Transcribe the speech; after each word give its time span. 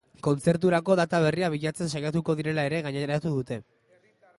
Kontzerturako 0.27 0.95
data 1.01 1.19
berria 1.25 1.51
bilatzen 1.57 1.93
saiatuko 1.95 2.37
direla 2.41 2.67
ere 2.71 2.81
gaineratu 2.89 3.37
dute. 3.41 3.65